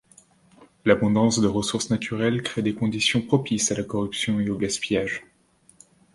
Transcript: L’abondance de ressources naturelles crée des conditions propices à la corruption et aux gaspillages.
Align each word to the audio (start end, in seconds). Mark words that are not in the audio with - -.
L’abondance 0.83 1.39
de 1.39 1.45
ressources 1.47 1.91
naturelles 1.91 2.41
crée 2.41 2.63
des 2.63 2.73
conditions 2.73 3.21
propices 3.21 3.71
à 3.71 3.75
la 3.75 3.83
corruption 3.83 4.39
et 4.39 4.49
aux 4.49 4.57
gaspillages. 4.57 5.23